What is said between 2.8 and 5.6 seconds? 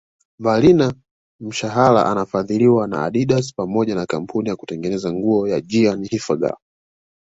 na Adidas pamoja na kampuni ya kutengeneza nguo